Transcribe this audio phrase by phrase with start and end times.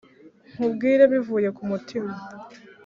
[0.51, 2.11] nkubwire bivuye ku mutima